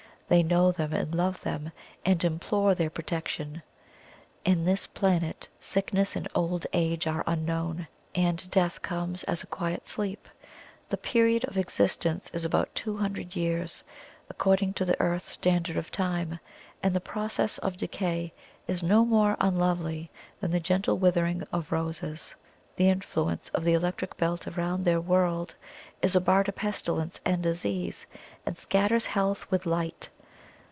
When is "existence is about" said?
11.57-12.73